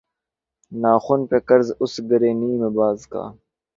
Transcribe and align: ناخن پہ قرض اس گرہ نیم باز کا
ناخن 0.71 1.21
پہ 1.29 1.37
قرض 1.47 1.67
اس 1.83 1.93
گرہ 2.09 2.31
نیم 2.39 2.61
باز 2.75 2.99
کا 3.11 3.23